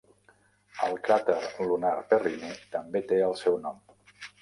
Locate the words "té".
3.13-3.25